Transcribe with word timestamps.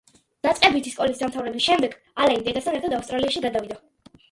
დაწყებითი 0.45 0.93
სკოლის 0.93 1.21
დამთავრების 1.25 1.65
შემდეგ, 1.67 1.95
ალენი 2.25 2.45
დედასთან 2.49 2.81
ერთად 2.81 2.99
ავსტრალიაში 3.03 3.47
გადავიდა. 3.49 3.81